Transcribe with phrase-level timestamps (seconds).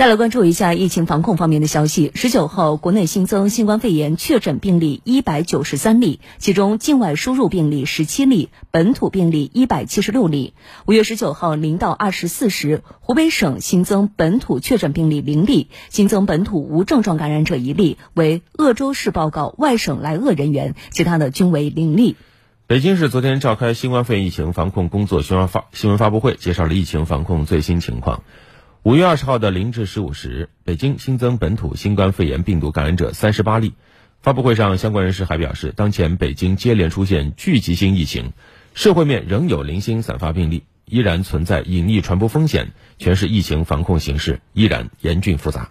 [0.00, 2.10] 再来关注一下疫情防控方面的消息。
[2.14, 10.54] 十九号，国内新增新冠肺炎确诊病例一百九十三例，其中境外输入病例十七例，本土病例一百七十六例。
[10.86, 22.16] 五月十九号零到二十四时，湖北省新增本土确诊病例零例，新增本土无症状感染者一例，为鄂州市报告外省来鄂人员，其他的均为零例。
[22.66, 28.22] 北京市昨天召开新冠肺炎疫情防控工作新闻发新闻发布会，介绍了疫情防控最新情况。
[28.82, 33.74] 五月二十号的零至十五时，北京新增本土新冠肺炎病毒感染者三十八例。
[34.22, 38.32] 发布会上，相关人士还表示，当前北京接连出现聚集性疫情，
[38.72, 45.70] 社会面仍有零星散发病例，依然存在隐匿传播风险，全市疫情防控形势依然严峻复杂。